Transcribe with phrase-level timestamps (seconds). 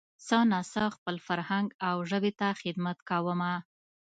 [0.27, 3.53] څه نا څه خپل فرهنګ او ژبې ته خدمت کومه